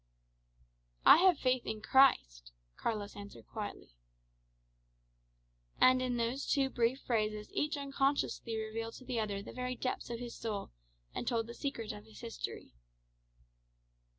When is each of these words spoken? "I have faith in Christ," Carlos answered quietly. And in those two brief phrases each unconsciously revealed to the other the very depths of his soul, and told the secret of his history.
"I 1.05 1.17
have 1.17 1.37
faith 1.37 1.67
in 1.67 1.79
Christ," 1.79 2.51
Carlos 2.75 3.15
answered 3.15 3.45
quietly. 3.45 3.91
And 5.79 6.01
in 6.01 6.17
those 6.17 6.47
two 6.49 6.71
brief 6.71 7.01
phrases 7.01 7.51
each 7.53 7.77
unconsciously 7.77 8.57
revealed 8.57 8.95
to 8.95 9.05
the 9.05 9.19
other 9.19 9.43
the 9.43 9.53
very 9.53 9.75
depths 9.75 10.09
of 10.09 10.17
his 10.17 10.35
soul, 10.35 10.71
and 11.13 11.27
told 11.27 11.45
the 11.45 11.53
secret 11.53 11.91
of 11.91 12.05
his 12.05 12.21
history. 12.21 12.73